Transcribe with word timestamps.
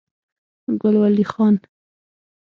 ګل 0.81 0.95
ولي 1.01 1.23
خان 1.31 1.55